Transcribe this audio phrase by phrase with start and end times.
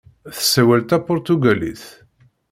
[0.35, 1.83] Tessawal tapuṛtugalit.